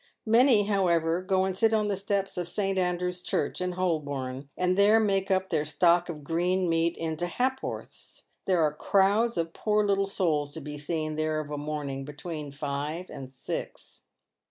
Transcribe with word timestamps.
Many, 0.25 0.63
however, 0.63 1.21
go 1.21 1.45
and 1.45 1.55
sit 1.55 1.75
on 1.75 1.87
the 1.87 1.95
steps 1.95 2.35
of 2.35 2.47
St. 2.47 2.79
Andrew's 2.79 3.21
Church, 3.21 3.61
in 3.61 3.73
Holborn, 3.73 4.49
and 4.57 4.75
there 4.75 4.99
make 4.99 5.29
up 5.29 5.51
their 5.51 5.63
stock 5.63 6.09
of 6.09 6.23
green 6.23 6.67
meat 6.67 6.97
into" 6.97 7.27
ha'porths." 7.37 8.23
There 8.45 8.63
are 8.63 8.73
crowds 8.73 9.37
of 9.37 9.53
poor 9.53 9.85
little 9.85 10.07
souls 10.07 10.55
to 10.55 10.61
he 10.61 10.79
seen 10.79 11.17
there 11.17 11.39
of 11.39 11.51
a 11.51 11.57
morning 11.59 12.03
between 12.03 12.51
five 12.51 13.11
and 13.11 13.29
six. 13.29 14.01